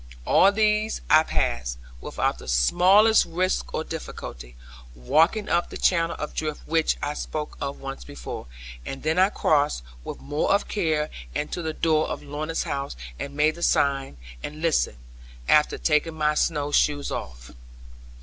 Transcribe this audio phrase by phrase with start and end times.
[0.25, 4.55] All these I passed, without the smallest risk or difficulty,
[4.95, 8.47] walking up the channel of drift which I spoke of once before.
[8.83, 12.95] And then I crossed, with more of care, and to the door of Lorna's house,
[13.19, 14.97] and made the sign, and listened,
[15.47, 17.51] after taking my snow shoes off.